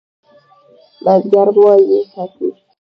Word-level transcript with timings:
بزگر 1.05 1.47
غواوې 1.55 1.99
ساتي. 2.13 2.47